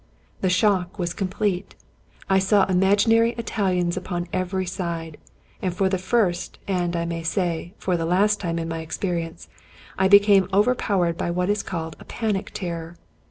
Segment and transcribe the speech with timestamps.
[0.41, 1.75] The shock was complete.
[2.27, 5.19] I saw imaginary Italians upon every side;
[5.61, 9.47] and for the first, and, I may say, for the last time in my experience,
[10.09, 12.97] became overpowered by what is called a panic terror.